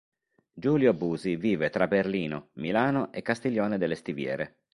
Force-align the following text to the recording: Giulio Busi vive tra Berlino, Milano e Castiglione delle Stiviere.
Giulio 0.55 0.95
Busi 0.95 1.35
vive 1.35 1.69
tra 1.69 1.85
Berlino, 1.87 2.49
Milano 2.53 3.13
e 3.13 3.21
Castiglione 3.21 3.77
delle 3.77 3.93
Stiviere. 3.93 4.61